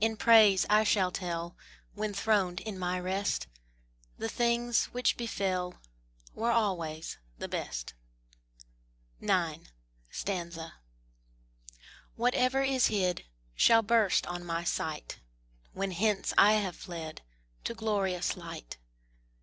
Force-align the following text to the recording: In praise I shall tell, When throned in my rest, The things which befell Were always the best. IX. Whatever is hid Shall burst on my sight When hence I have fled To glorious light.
In 0.00 0.16
praise 0.16 0.64
I 0.70 0.82
shall 0.82 1.12
tell, 1.12 1.54
When 1.92 2.14
throned 2.14 2.60
in 2.60 2.78
my 2.78 2.98
rest, 2.98 3.48
The 4.16 4.30
things 4.30 4.86
which 4.94 5.18
befell 5.18 5.74
Were 6.34 6.50
always 6.50 7.18
the 7.38 7.48
best. 7.48 7.92
IX. 9.20 9.68
Whatever 12.16 12.62
is 12.62 12.86
hid 12.86 13.26
Shall 13.54 13.82
burst 13.82 14.26
on 14.26 14.42
my 14.42 14.64
sight 14.64 15.20
When 15.74 15.90
hence 15.90 16.32
I 16.38 16.52
have 16.54 16.74
fled 16.76 17.20
To 17.64 17.74
glorious 17.74 18.38
light. 18.38 18.78